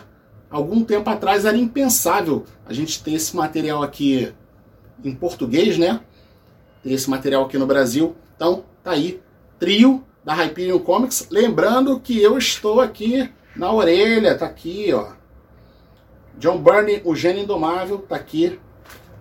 algum 0.49 0.83
tempo 0.83 1.09
atrás 1.09 1.45
era 1.45 1.55
impensável 1.55 2.43
a 2.65 2.73
gente 2.73 3.01
ter 3.01 3.13
esse 3.13 3.33
material 3.33 3.81
aqui 3.81 4.33
em 5.01 5.15
português, 5.15 5.77
né? 5.77 6.01
Ter 6.83 6.91
esse 6.91 7.09
material 7.09 7.45
aqui 7.45 7.57
no 7.57 7.65
Brasil. 7.65 8.13
Então, 8.35 8.65
tá 8.83 8.91
aí, 8.91 9.21
Trio 9.57 10.03
da 10.21 10.33
Hyperion 10.33 10.79
Comics. 10.79 11.29
Lembrando 11.31 11.97
que 11.97 12.21
eu 12.21 12.37
estou 12.37 12.81
aqui 12.81 13.31
na 13.55 13.71
orelha, 13.71 14.37
tá 14.37 14.47
aqui, 14.47 14.91
ó. 14.91 15.20
John 16.37 16.57
Byrne, 16.57 17.01
o 17.05 17.15
gênio 17.15 17.43
indomável, 17.43 17.99
tá 17.99 18.15
aqui. 18.15 18.59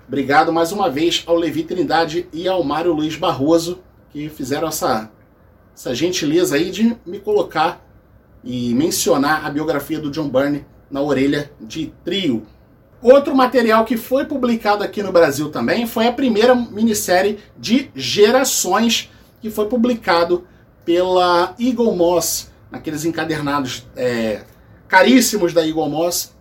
Obrigado 0.07 0.52
mais 0.52 0.73
uma 0.73 0.90
vez 0.90 1.23
ao 1.26 1.37
Levi 1.37 1.64
Trindade 1.64 2.29
e 2.33 2.49
ao 2.49 2.64
Mário 2.64 2.93
Luiz 2.93 3.17
Barroso, 3.17 3.81
que 4.11 4.29
fizeram 4.29 4.69
essa 4.69 5.11
essa 5.75 5.95
gentileza 5.95 6.57
aí 6.57 6.71
de 6.71 6.95
me 7.07 7.19
colocar 7.19 7.83
e 8.45 8.75
mencionar 8.75 9.47
a 9.47 9.50
biografia 9.50 9.99
do 9.99 10.11
John 10.11 10.29
Byrne 10.29 10.67
na 10.90 11.00
orelha 11.00 11.50
de 11.59 11.93
trio. 12.05 12.47
Outro 13.00 13.35
material 13.35 13.85
que 13.87 13.97
foi 13.97 14.26
publicado 14.26 14.85
aqui 14.85 15.02
no 15.02 15.11
Brasil 15.11 15.50
também 15.50 15.87
foi 15.87 16.07
a 16.07 16.12
primeira 16.12 16.55
minissérie 16.55 17.38
de 17.57 17.90
Gerações 17.95 19.11
que 19.40 19.50
foi 19.50 19.67
publicado 19.69 20.47
pela 20.85 21.55
Eagle 21.59 21.97
Moss, 21.97 22.50
naqueles 22.71 23.07
encadernados 23.07 23.87
é, 23.97 24.43
caríssimos 24.87 25.55
da 25.55 25.67
Eagle 25.67 25.88
Moss. 25.88 26.35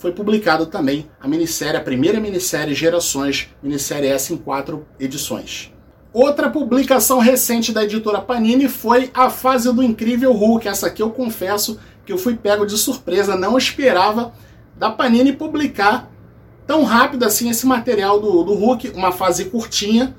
Foi 0.00 0.12
publicado 0.12 0.64
também 0.64 1.10
a 1.20 1.28
minissérie, 1.28 1.76
a 1.76 1.80
primeira 1.82 2.18
minissérie 2.18 2.74
Gerações, 2.74 3.50
minissérie 3.62 4.08
essa 4.08 4.32
em 4.32 4.36
quatro 4.38 4.86
edições. 4.98 5.74
Outra 6.10 6.48
publicação 6.48 7.18
recente 7.18 7.70
da 7.70 7.84
editora 7.84 8.18
Panini 8.18 8.66
foi 8.66 9.10
A 9.12 9.28
Fase 9.28 9.70
do 9.70 9.82
Incrível 9.82 10.32
Hulk. 10.32 10.66
Essa 10.66 10.86
aqui 10.86 11.02
eu 11.02 11.10
confesso 11.10 11.78
que 12.06 12.10
eu 12.10 12.16
fui 12.16 12.34
pego 12.34 12.64
de 12.64 12.78
surpresa, 12.78 13.36
não 13.36 13.58
esperava 13.58 14.32
da 14.74 14.90
Panini 14.90 15.34
publicar 15.34 16.10
tão 16.66 16.82
rápido 16.84 17.26
assim 17.26 17.50
esse 17.50 17.66
material 17.66 18.18
do, 18.18 18.42
do 18.42 18.54
Hulk, 18.54 18.92
uma 18.94 19.12
fase 19.12 19.44
curtinha. 19.44 20.16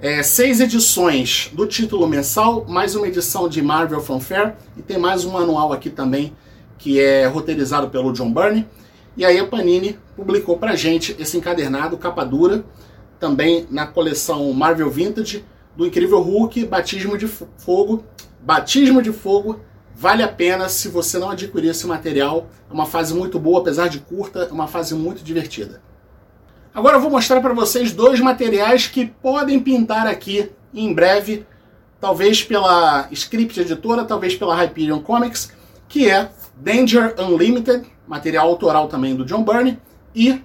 é, 0.00 0.24
seis 0.24 0.58
edições 0.60 1.52
do 1.52 1.68
título 1.68 2.08
mensal, 2.08 2.66
mais 2.68 2.96
uma 2.96 3.06
edição 3.06 3.48
de 3.48 3.62
Marvel 3.62 4.00
Fanfare 4.00 4.54
e 4.76 4.82
tem 4.82 4.98
mais 4.98 5.24
um 5.24 5.38
anual 5.38 5.72
aqui 5.72 5.88
também 5.88 6.32
que 6.76 6.98
é 6.98 7.26
roteirizado 7.26 7.90
pelo 7.90 8.12
John 8.12 8.32
Byrne. 8.32 8.66
E 9.20 9.24
aí 9.26 9.38
a 9.38 9.46
Panini 9.46 9.98
publicou 10.16 10.56
pra 10.56 10.74
gente 10.74 11.14
esse 11.18 11.36
encadernado, 11.36 11.98
capa 11.98 12.24
dura, 12.24 12.64
também 13.18 13.66
na 13.70 13.86
coleção 13.86 14.50
Marvel 14.54 14.88
Vintage, 14.88 15.44
do 15.76 15.86
Incrível 15.86 16.22
Hulk, 16.22 16.64
Batismo 16.64 17.18
de 17.18 17.28
Fogo. 17.28 18.02
Batismo 18.40 19.02
de 19.02 19.12
Fogo 19.12 19.60
vale 19.94 20.22
a 20.22 20.28
pena 20.28 20.70
se 20.70 20.88
você 20.88 21.18
não 21.18 21.28
adquirir 21.28 21.68
esse 21.68 21.86
material. 21.86 22.48
É 22.70 22.72
uma 22.72 22.86
fase 22.86 23.12
muito 23.12 23.38
boa, 23.38 23.60
apesar 23.60 23.88
de 23.88 23.98
curta, 23.98 24.44
é 24.44 24.52
uma 24.52 24.66
fase 24.66 24.94
muito 24.94 25.22
divertida. 25.22 25.82
Agora 26.74 26.96
eu 26.96 27.00
vou 27.02 27.10
mostrar 27.10 27.42
para 27.42 27.52
vocês 27.52 27.92
dois 27.92 28.20
materiais 28.20 28.86
que 28.86 29.04
podem 29.04 29.60
pintar 29.60 30.06
aqui 30.06 30.50
em 30.72 30.94
breve, 30.94 31.44
talvez 32.00 32.42
pela 32.42 33.06
Script 33.10 33.60
Editora, 33.60 34.02
talvez 34.02 34.34
pela 34.34 34.56
Hyperion 34.56 35.00
Comics, 35.00 35.52
que 35.90 36.08
é 36.08 36.30
Danger 36.60 37.14
Unlimited, 37.18 37.86
material 38.06 38.46
autoral 38.46 38.86
também 38.86 39.14
do 39.16 39.24
John 39.24 39.42
Byrne, 39.42 39.80
e 40.14 40.42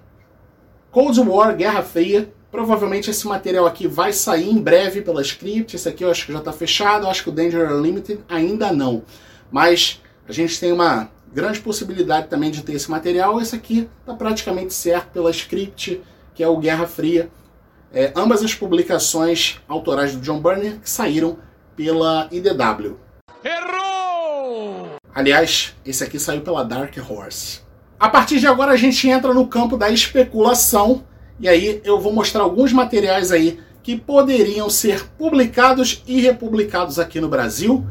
Cold 0.92 1.20
War, 1.20 1.56
Guerra 1.56 1.84
Fria. 1.84 2.34
Provavelmente 2.50 3.10
esse 3.10 3.28
material 3.28 3.66
aqui 3.66 3.86
vai 3.86 4.14
sair 4.14 4.50
em 4.50 4.62
breve 4.62 5.02
pela 5.02 5.22
Script, 5.22 5.76
esse 5.76 5.90
aqui 5.90 6.06
eu 6.06 6.10
acho 6.10 6.26
que 6.26 6.32
já 6.32 6.40
está 6.40 6.54
fechado, 6.54 7.06
eu 7.06 7.10
acho 7.10 7.22
que 7.22 7.30
o 7.30 7.34
Danger 7.34 7.70
Unlimited 7.74 8.22
ainda 8.30 8.72
não. 8.72 9.04
Mas 9.52 10.02
a 10.26 10.32
gente 10.32 10.58
tem 10.58 10.72
uma 10.72 11.10
grande 11.34 11.60
possibilidade 11.60 12.30
também 12.30 12.50
de 12.50 12.64
ter 12.64 12.74
esse 12.74 12.90
material, 12.90 13.42
esse 13.42 13.54
aqui 13.54 13.90
está 14.00 14.14
praticamente 14.14 14.74
certo 14.74 15.10
pela 15.10 15.30
Script, 15.32 16.02
que 16.34 16.42
é 16.42 16.48
o 16.48 16.58
Guerra 16.58 16.88
Fria. 16.88 17.30
É, 17.92 18.14
ambas 18.16 18.42
as 18.42 18.56
publicações 18.56 19.60
autorais 19.68 20.16
do 20.16 20.22
John 20.22 20.40
Byrne 20.40 20.80
que 20.80 20.90
saíram 20.90 21.38
pela 21.76 22.30
IDW. 22.32 22.98
Errou! 23.44 23.95
Aliás, 25.16 25.74
esse 25.86 26.04
aqui 26.04 26.20
saiu 26.20 26.42
pela 26.42 26.62
Dark 26.62 26.94
Horse. 27.10 27.62
A 27.98 28.10
partir 28.10 28.38
de 28.38 28.48
agora 28.48 28.74
a 28.74 28.76
gente 28.76 29.08
entra 29.08 29.34
no 29.34 29.48
campo 29.48 29.78
da 29.78 29.90
especulação 29.90 31.06
e 31.40 31.48
aí 31.48 31.82
eu 31.86 31.98
vou 32.02 32.12
mostrar 32.12 32.44
alguns 32.44 32.74
materiais 32.74 33.32
aí 33.32 33.58
que 33.82 33.96
poderiam 33.96 34.70
ser 34.70 35.08
publicados 35.18 36.04
e 36.06 36.20
republicados 36.20 37.00
aqui 37.00 37.22
no 37.22 37.30
Brasil 37.30 37.88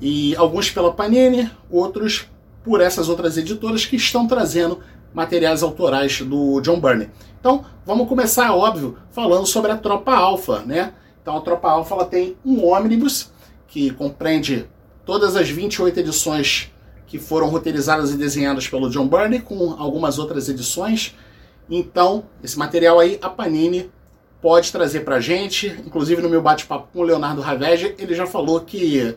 e 0.00 0.34
alguns 0.36 0.70
pela 0.70 0.90
Panini, 0.90 1.50
outros 1.70 2.30
por 2.64 2.80
essas 2.80 3.10
outras 3.10 3.36
editoras 3.36 3.84
que 3.84 3.96
estão 3.96 4.26
trazendo 4.26 4.80
materiais 5.12 5.62
autorais 5.62 6.22
do 6.22 6.62
John 6.62 6.80
Byrne. 6.80 7.10
Então, 7.38 7.62
vamos 7.84 8.08
começar, 8.08 8.54
óbvio, 8.56 8.96
falando 9.10 9.44
sobre 9.44 9.70
a 9.70 9.76
Tropa 9.76 10.14
Alpha, 10.14 10.60
né? 10.60 10.94
Então, 11.20 11.36
a 11.36 11.42
Tropa 11.42 11.68
Alpha 11.68 11.94
ela 11.94 12.06
tem 12.06 12.38
um 12.42 12.64
ônibus 12.64 13.30
que 13.68 13.90
compreende 13.90 14.66
todas 15.04 15.36
as 15.36 15.48
28 15.48 16.00
edições 16.00 16.72
que 17.06 17.18
foram 17.18 17.48
roteirizadas 17.48 18.12
e 18.12 18.16
desenhadas 18.16 18.66
pelo 18.66 18.90
John 18.90 19.06
Byrne, 19.06 19.40
com 19.40 19.72
algumas 19.78 20.18
outras 20.18 20.48
edições. 20.48 21.14
Então, 21.70 22.24
esse 22.42 22.58
material 22.58 22.98
aí, 22.98 23.18
a 23.22 23.28
Panini 23.28 23.90
pode 24.40 24.72
trazer 24.72 25.00
pra 25.00 25.20
gente. 25.20 25.68
Inclusive, 25.86 26.20
no 26.20 26.28
meu 26.28 26.42
bate-papo 26.42 26.88
com 26.92 27.00
o 27.00 27.02
Leonardo 27.04 27.40
Ravege, 27.40 27.94
ele 27.98 28.14
já 28.14 28.26
falou 28.26 28.60
que 28.60 29.16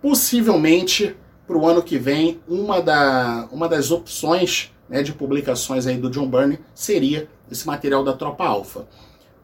possivelmente 0.00 1.14
para 1.46 1.56
o 1.56 1.66
ano 1.66 1.82
que 1.82 1.98
vem, 1.98 2.40
uma, 2.48 2.80
da, 2.82 3.48
uma 3.52 3.68
das 3.68 3.90
opções 3.90 4.72
né, 4.88 5.02
de 5.02 5.12
publicações 5.12 5.86
aí 5.86 5.96
do 5.96 6.10
John 6.10 6.28
Byrne 6.28 6.58
seria 6.74 7.28
esse 7.50 7.66
material 7.66 8.02
da 8.02 8.12
Tropa 8.12 8.44
Alpha. 8.44 8.86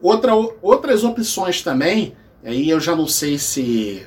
Outra, 0.01 0.33
outras 0.61 1.03
opções 1.03 1.61
também, 1.61 2.13
aí 2.43 2.69
eu 2.69 2.79
já 2.79 2.95
não 2.95 3.07
sei 3.07 3.37
se, 3.37 4.05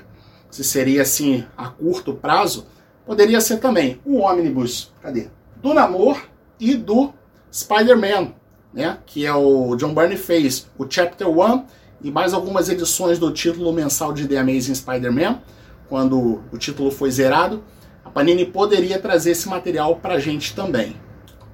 se 0.56 0.64
seria 0.64 1.02
assim 1.02 1.44
a 1.54 1.68
curto 1.68 2.14
prazo, 2.14 2.66
poderia 3.04 3.42
ser 3.42 3.58
também 3.58 4.00
o 4.06 4.16
ônibus, 4.16 4.90
cadê? 5.02 5.28
Do 5.56 5.74
Namor 5.74 6.18
e 6.58 6.74
do 6.74 7.12
Spider-Man, 7.52 8.32
né? 8.72 8.96
Que 9.04 9.26
é 9.26 9.34
o 9.34 9.76
John 9.76 9.92
Byrne 9.92 10.16
fez 10.16 10.66
o 10.78 10.86
Chapter 10.88 11.28
1 11.28 11.64
e 12.02 12.10
mais 12.10 12.32
algumas 12.32 12.70
edições 12.70 13.18
do 13.18 13.30
título 13.30 13.70
mensal 13.70 14.14
de 14.14 14.26
The 14.26 14.38
Amazing 14.38 14.76
Spider-Man, 14.76 15.42
quando 15.90 16.40
o 16.50 16.56
título 16.56 16.90
foi 16.90 17.10
zerado. 17.10 17.62
A 18.02 18.08
Panini 18.08 18.46
poderia 18.46 18.98
trazer 18.98 19.32
esse 19.32 19.46
material 19.50 19.96
para 19.96 20.14
a 20.14 20.18
gente 20.18 20.54
também. 20.54 20.96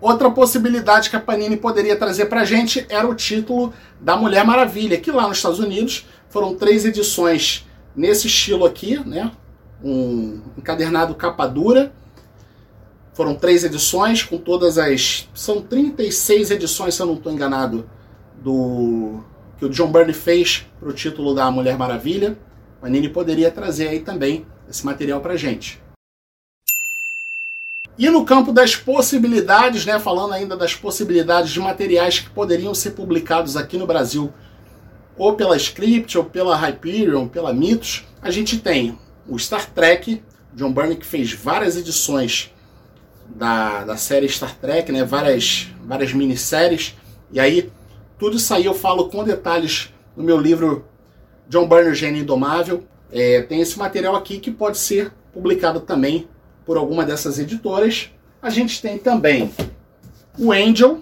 Outra 0.01 0.31
possibilidade 0.31 1.11
que 1.11 1.17
a 1.17 1.21
Panini 1.21 1.57
poderia 1.57 1.97
trazer 1.97 2.27
para 2.27 2.43
a 2.43 2.45
gente 2.45 2.87
era 2.89 3.09
o 3.09 3.17
título 3.17 3.73
da 4.01 4.17
Mulher 4.17 4.45
Maravilha, 4.45 5.01
que 5.01 5.11
lá 5.11 5.27
nos 5.27 5.39
Estados 5.39 5.59
Unidos 5.59 6.07
foram 6.29 6.55
três 6.55 6.85
edições 6.85 7.67
nesse 7.95 8.27
estilo 8.27 8.65
aqui, 8.65 8.99
né? 9.07 9.33
Um 9.83 10.41
encadernado 10.57 11.15
capa 11.15 11.47
dura. 11.47 11.93
Foram 13.13 13.35
três 13.35 13.63
edições 13.65 14.23
com 14.23 14.39
todas 14.39 14.79
as. 14.79 15.29
São 15.35 15.61
36 15.61 16.51
edições, 16.51 16.95
se 16.95 17.03
eu 17.03 17.07
não 17.07 17.15
estou 17.15 17.33
enganado, 17.33 17.89
do 18.43 19.21
que 19.59 19.67
o 19.67 19.69
John 19.69 19.93
Byrne 19.93 20.13
fez 20.13 20.67
para 20.81 20.89
o 20.89 20.93
título 20.93 21.35
da 21.35 21.51
Mulher 21.51 21.77
Maravilha. 21.77 22.37
A 22.79 22.83
Panini 22.83 23.09
poderia 23.09 23.51
trazer 23.51 23.89
aí 23.89 24.01
também 24.01 24.45
esse 24.69 24.85
material 24.85 25.21
para 25.21 25.37
gente. 25.37 25.81
E 27.99 28.09
no 28.09 28.25
campo 28.25 28.53
das 28.53 28.75
possibilidades, 28.75 29.85
né, 29.85 29.99
falando 30.01 30.33
ainda 30.33 30.57
das 30.57 30.75
possibilidades 30.75 31.53
de 31.53 31.61
materiais 31.61 32.19
que 32.19 32.31
poderiam 32.31 32.75
ser 32.75 32.93
publicados 32.93 33.57
aqui 33.57 33.77
no 33.77 33.87
Brasil, 33.87 34.33
ou 35.23 35.35
pela 35.35 35.57
Script, 35.57 36.19
ou 36.19 36.25
pela 36.25 36.57
Hyperion, 36.57 37.29
pela 37.29 37.55
Mitos, 37.55 38.05
a 38.21 38.29
gente 38.29 38.59
tem 38.59 38.99
o 39.29 39.39
Star 39.39 39.71
Trek, 39.71 40.21
John 40.53 40.73
Byrne 40.73 40.97
que 40.97 41.07
fez 41.07 41.33
várias 41.33 41.77
edições 41.77 42.53
da, 43.29 43.85
da 43.85 43.97
série 43.97 44.29
Star 44.29 44.59
Trek, 44.59 44.91
né, 44.91 45.05
várias, 45.05 45.69
várias 45.85 46.13
minisséries, 46.13 46.97
e 47.31 47.39
aí 47.39 47.71
tudo 48.19 48.37
isso 48.37 48.53
aí 48.53 48.65
eu 48.65 48.75
falo 48.75 49.09
com 49.11 49.23
detalhes 49.23 49.95
no 50.17 50.25
meu 50.25 50.41
livro 50.41 50.87
John 51.49 51.69
Byrne, 51.69 51.95
Gênio 51.95 52.23
Indomável. 52.23 52.83
É, 53.13 53.43
tem 53.43 53.61
esse 53.61 53.79
material 53.79 54.17
aqui 54.17 54.41
que 54.41 54.51
pode 54.51 54.77
ser 54.77 55.13
publicado 55.33 55.79
também 55.79 56.29
por 56.67 56.77
alguma 56.77 57.05
dessas 57.05 57.39
editoras. 57.39 58.11
A 58.41 58.51
gente 58.51 58.83
tem 58.83 58.99
também 58.99 59.53
o 60.37 60.51
Angel. 60.51 61.01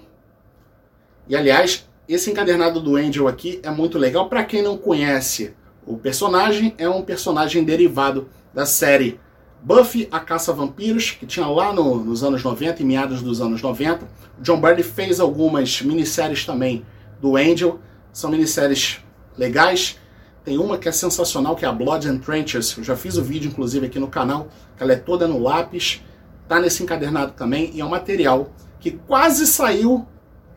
E 1.27 1.35
aliás, 1.35 1.87
esse 2.13 2.29
encadernado 2.29 2.79
do 2.79 2.95
Angel 2.95 3.27
aqui 3.27 3.59
é 3.63 3.69
muito 3.69 3.97
legal. 3.97 4.27
Para 4.27 4.43
quem 4.43 4.61
não 4.61 4.77
conhece 4.77 5.53
o 5.85 5.97
personagem, 5.97 6.73
é 6.77 6.89
um 6.89 7.01
personagem 7.01 7.63
derivado 7.63 8.27
da 8.53 8.65
série 8.65 9.19
Buffy, 9.63 10.07
a 10.11 10.19
Caça 10.19 10.51
a 10.51 10.55
Vampiros, 10.55 11.11
que 11.11 11.25
tinha 11.25 11.45
lá 11.45 11.71
no, 11.71 12.03
nos 12.03 12.23
anos 12.23 12.43
90 12.43 12.81
e 12.81 12.85
meados 12.85 13.21
dos 13.21 13.39
anos 13.39 13.61
90. 13.61 14.07
John 14.39 14.59
Byrne 14.59 14.83
fez 14.83 15.19
algumas 15.19 15.81
minisséries 15.81 16.45
também 16.45 16.85
do 17.21 17.37
Angel. 17.37 17.79
São 18.11 18.31
minisséries 18.31 18.99
legais. 19.37 19.97
Tem 20.43 20.57
uma 20.57 20.77
que 20.77 20.89
é 20.89 20.91
sensacional, 20.91 21.55
que 21.55 21.63
é 21.63 21.67
a 21.67 21.71
Blood 21.71 22.07
and 22.09 22.17
Trenches. 22.17 22.75
Eu 22.75 22.83
já 22.83 22.95
fiz 22.95 23.17
o 23.17 23.23
vídeo, 23.23 23.49
inclusive, 23.49 23.85
aqui 23.85 23.99
no 23.99 24.07
canal. 24.07 24.47
Ela 24.79 24.93
é 24.93 24.95
toda 24.95 25.27
no 25.27 25.39
lápis. 25.39 26.01
Tá 26.47 26.59
nesse 26.59 26.81
encadernado 26.81 27.33
também. 27.33 27.71
E 27.73 27.79
é 27.79 27.85
um 27.85 27.89
material 27.89 28.49
que 28.79 28.91
quase 28.91 29.45
saiu 29.45 30.07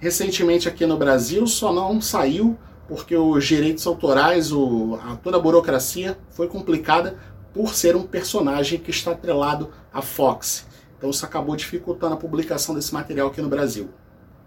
recentemente 0.04 0.68
aqui 0.68 0.84
no 0.84 0.98
Brasil, 0.98 1.46
só 1.46 1.72
não 1.72 1.98
saiu 1.98 2.58
porque 2.86 3.16
os 3.16 3.46
direitos 3.46 3.86
autorais, 3.86 4.52
o, 4.52 4.98
a, 5.02 5.16
toda 5.16 5.38
a 5.38 5.40
burocracia 5.40 6.18
foi 6.28 6.46
complicada 6.46 7.16
por 7.54 7.74
ser 7.74 7.96
um 7.96 8.02
personagem 8.02 8.78
que 8.78 8.90
está 8.90 9.12
atrelado 9.12 9.70
à 9.90 10.02
Fox. 10.02 10.66
Então 10.98 11.08
isso 11.08 11.24
acabou 11.24 11.56
dificultando 11.56 12.12
a 12.12 12.18
publicação 12.18 12.74
desse 12.74 12.92
material 12.92 13.28
aqui 13.28 13.40
no 13.40 13.48
Brasil. 13.48 13.88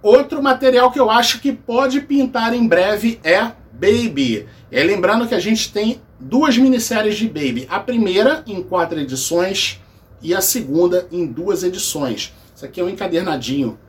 Outro 0.03 0.43
material 0.43 0.91
que 0.91 0.99
eu 0.99 1.09
acho 1.09 1.41
que 1.41 1.51
pode 1.51 2.01
pintar 2.01 2.53
em 2.53 2.67
breve 2.67 3.19
é 3.23 3.51
Baby. 3.73 4.47
É, 4.71 4.83
lembrando 4.83 5.27
que 5.27 5.33
a 5.33 5.39
gente 5.39 5.73
tem 5.73 5.99
duas 6.19 6.55
minisséries 6.55 7.15
de 7.17 7.25
Baby. 7.25 7.65
A 7.67 7.79
primeira 7.79 8.43
em 8.45 8.61
quatro 8.61 8.99
edições 8.99 9.81
e 10.21 10.35
a 10.35 10.41
segunda 10.41 11.07
em 11.11 11.25
duas 11.25 11.63
edições. 11.63 12.31
Isso 12.55 12.63
aqui 12.63 12.79
é 12.79 12.83
um 12.83 12.89
encadernadinho 12.89 13.79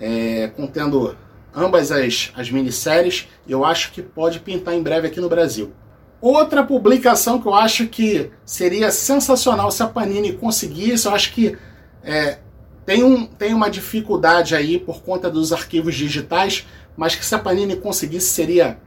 é, 0.00 0.48
contendo 0.48 1.16
ambas 1.54 1.92
as, 1.92 2.32
as 2.36 2.50
minisséries. 2.50 3.28
Eu 3.48 3.64
acho 3.64 3.92
que 3.92 4.02
pode 4.02 4.40
pintar 4.40 4.74
em 4.74 4.82
breve 4.82 5.06
aqui 5.06 5.20
no 5.20 5.28
Brasil. 5.28 5.72
Outra 6.20 6.64
publicação 6.64 7.40
que 7.40 7.46
eu 7.46 7.54
acho 7.54 7.86
que 7.86 8.30
seria 8.44 8.90
sensacional 8.90 9.70
se 9.70 9.82
a 9.82 9.86
Panini 9.86 10.32
conseguisse, 10.32 11.06
eu 11.06 11.14
acho 11.14 11.32
que 11.32 11.56
é, 12.02 12.38
tem, 12.86 13.02
um, 13.04 13.26
tem 13.26 13.52
uma 13.52 13.68
dificuldade 13.68 14.54
aí 14.54 14.78
por 14.78 15.02
conta 15.02 15.30
dos 15.30 15.52
arquivos 15.52 15.94
digitais, 15.94 16.66
mas 16.96 17.14
que 17.14 17.24
se 17.24 17.34
a 17.34 17.38
Panini 17.38 17.76
conseguisse 17.76 18.28
seria 18.28 18.78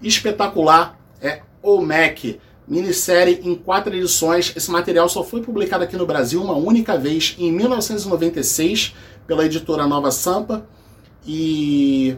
espetacular 0.00 0.98
é 1.20 1.40
O 1.62 1.80
Mac, 1.80 2.18
minissérie 2.66 3.40
em 3.42 3.54
quatro 3.54 3.94
edições. 3.94 4.52
Esse 4.56 4.70
material 4.70 5.08
só 5.08 5.22
foi 5.22 5.42
publicado 5.42 5.84
aqui 5.84 5.96
no 5.96 6.06
Brasil 6.06 6.42
uma 6.42 6.54
única 6.54 6.96
vez 6.96 7.36
em 7.38 7.52
1996 7.52 8.94
pela 9.26 9.44
editora 9.44 9.86
Nova 9.86 10.10
Sampa 10.10 10.66
e 11.26 12.16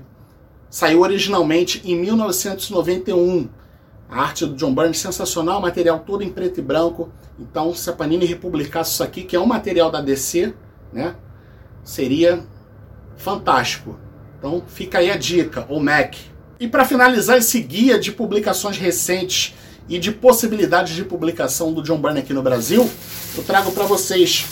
saiu 0.68 1.00
originalmente 1.00 1.80
em 1.84 1.96
1991 1.96 3.48
A 4.08 4.22
arte 4.22 4.46
do 4.46 4.54
John 4.54 4.74
Byrne 4.74 4.94
sensacional, 4.94 5.60
material 5.60 6.00
todo 6.00 6.22
em 6.22 6.30
preto 6.30 6.60
e 6.60 6.62
branco. 6.62 7.10
Então, 7.38 7.74
se 7.74 7.90
a 7.90 7.92
Panini 7.92 8.24
republicasse 8.24 8.92
isso 8.92 9.02
aqui, 9.02 9.22
que 9.22 9.34
é 9.34 9.40
um 9.40 9.46
material 9.46 9.90
da 9.90 10.00
DC, 10.00 10.54
né, 10.92 11.16
seria 11.82 12.44
fantástico. 13.16 13.98
Então, 14.38 14.62
fica 14.66 14.98
aí 14.98 15.10
a 15.10 15.16
dica, 15.16 15.66
o 15.68 15.80
Mac. 15.80 16.14
E 16.60 16.68
para 16.68 16.84
finalizar 16.84 17.36
esse 17.36 17.60
guia 17.60 17.98
de 17.98 18.12
publicações 18.12 18.78
recentes 18.78 19.54
e 19.88 19.98
de 19.98 20.10
possibilidades 20.12 20.94
de 20.94 21.04
publicação 21.04 21.72
do 21.72 21.82
John 21.82 21.98
Byrne 21.98 22.20
aqui 22.20 22.32
no 22.32 22.42
Brasil, 22.42 22.88
eu 23.36 23.42
trago 23.42 23.70
para 23.72 23.84
vocês 23.84 24.46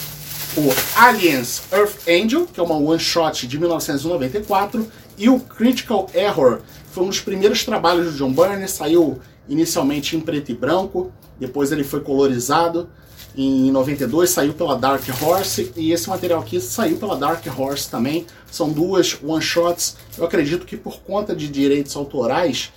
o 0.56 0.70
Aliens 0.96 1.62
Earth 1.72 2.08
Angel, 2.08 2.46
que 2.46 2.60
é 2.60 2.62
uma 2.62 2.76
one 2.76 3.00
shot 3.00 3.46
de 3.46 3.58
1994, 3.58 4.86
e 5.18 5.28
o 5.28 5.40
Critical 5.40 6.08
Error, 6.14 6.60
foi 6.94 7.02
um 7.02 7.08
dos 7.08 7.20
primeiros 7.20 7.64
trabalhos 7.64 8.12
do 8.12 8.18
John 8.18 8.32
Byrne, 8.32 8.68
saiu 8.68 9.18
inicialmente 9.48 10.16
em 10.16 10.20
preto 10.20 10.52
e 10.52 10.54
branco, 10.54 11.12
depois 11.40 11.72
ele 11.72 11.82
foi 11.82 12.00
colorizado. 12.00 12.88
Em 13.36 13.68
92 13.72 14.30
saiu 14.30 14.54
pela 14.54 14.76
Dark 14.76 15.02
Horse 15.20 15.72
e 15.74 15.90
esse 15.90 16.08
material 16.08 16.40
aqui 16.40 16.60
saiu 16.60 16.96
pela 16.98 17.16
Dark 17.16 17.44
Horse 17.58 17.90
também. 17.90 18.26
São 18.48 18.70
duas 18.70 19.18
one 19.20 19.42
shots. 19.42 19.96
Eu 20.16 20.24
acredito 20.24 20.64
que 20.64 20.76
por 20.76 21.00
conta 21.00 21.34
de 21.34 21.48
direitos 21.48 21.96
autorais, 21.96 22.72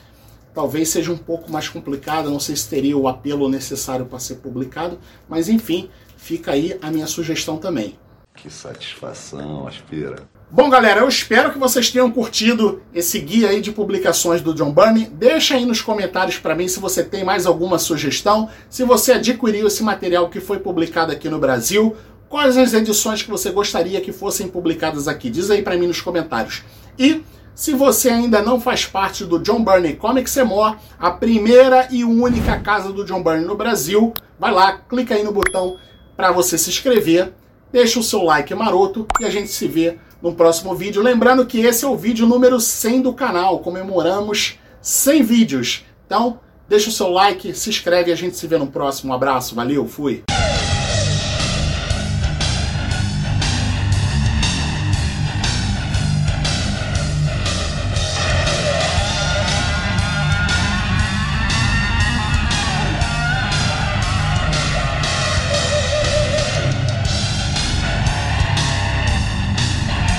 talvez 0.57 0.89
seja 0.89 1.11
um 1.11 1.17
pouco 1.17 1.51
mais 1.51 1.69
complicado. 1.69 2.31
Não 2.31 2.39
sei 2.39 2.55
se 2.55 2.67
teria 2.67 2.97
o 2.97 3.07
apelo 3.07 3.47
necessário 3.47 4.07
para 4.07 4.17
ser 4.17 4.37
publicado, 4.37 4.97
mas 5.29 5.49
enfim, 5.49 5.87
fica 6.17 6.53
aí 6.53 6.75
a 6.81 6.89
minha 6.89 7.05
sugestão 7.05 7.57
também. 7.57 7.95
Que 8.35 8.49
satisfação, 8.49 9.67
aspira. 9.67 10.15
Bom, 10.49 10.67
galera, 10.67 11.01
eu 11.01 11.07
espero 11.07 11.53
que 11.53 11.59
vocês 11.59 11.91
tenham 11.91 12.09
curtido 12.09 12.81
esse 12.91 13.19
guia 13.19 13.49
aí 13.49 13.61
de 13.61 13.71
publicações 13.71 14.41
do 14.41 14.51
John 14.51 14.71
Byrne. 14.71 15.05
Deixa 15.05 15.53
aí 15.53 15.63
nos 15.63 15.79
comentários 15.79 16.39
para 16.39 16.55
mim 16.55 16.67
se 16.67 16.79
você 16.79 17.03
tem 17.03 17.23
mais 17.23 17.45
alguma 17.45 17.77
sugestão, 17.77 18.49
se 18.67 18.83
você 18.83 19.11
adquiriu 19.11 19.67
esse 19.67 19.83
material 19.83 20.27
que 20.27 20.39
foi 20.39 20.57
publicado 20.57 21.11
aqui 21.11 21.29
no 21.29 21.37
Brasil, 21.37 21.95
quais 22.27 22.57
as 22.57 22.73
edições 22.73 23.21
que 23.21 23.29
você 23.29 23.51
gostaria 23.51 24.01
que 24.01 24.11
fossem 24.11 24.47
publicadas 24.47 25.07
aqui. 25.07 25.29
Diz 25.29 25.51
aí 25.51 25.61
para 25.61 25.77
mim 25.77 25.85
nos 25.85 26.01
comentários. 26.01 26.63
E 26.97 27.21
se 27.57 27.73
você 27.73 28.09
ainda 28.09 28.39
não 28.39 28.61
faz 28.61 28.85
parte 28.85 29.25
do 29.25 29.39
John 29.39 29.63
Byrne 29.63 29.95
Comics 29.95 30.37
More, 30.45 30.77
a 30.99 31.09
primeira 31.09 31.87
e 31.89 32.03
única 32.03 32.59
casa 32.59 32.93
do 32.93 33.03
John 33.03 33.23
Byrne 33.23 33.45
no 33.45 33.55
Brasil, 33.55 34.13
vai 34.39 34.51
lá, 34.51 34.73
clica 34.73 35.15
aí 35.15 35.23
no 35.23 35.31
botão 35.31 35.75
para 36.15 36.31
você 36.31 36.55
se 36.55 36.69
inscrever, 36.69 37.33
deixa 37.71 37.99
o 37.99 38.03
seu 38.03 38.21
like 38.21 38.53
maroto 38.53 39.07
e 39.19 39.25
a 39.25 39.31
gente 39.31 39.49
se 39.49 39.67
vê 39.67 39.97
no 40.21 40.35
próximo 40.35 40.75
vídeo. 40.75 41.01
Lembrando 41.01 41.47
que 41.47 41.59
esse 41.61 41.83
é 41.83 41.87
o 41.87 41.97
vídeo 41.97 42.27
número 42.27 42.59
100 42.59 43.01
do 43.01 43.11
canal, 43.11 43.57
comemoramos 43.57 44.59
100 44.79 45.23
vídeos. 45.23 45.83
Então, 46.05 46.39
deixa 46.69 46.89
o 46.89 46.93
seu 46.93 47.09
like, 47.09 47.55
se 47.55 47.71
inscreve 47.71 48.11
e 48.11 48.13
a 48.13 48.15
gente 48.17 48.37
se 48.37 48.45
vê 48.45 48.59
no 48.59 48.67
próximo. 48.67 49.11
Um 49.11 49.15
abraço, 49.15 49.55
valeu, 49.55 49.87
fui! 49.87 50.23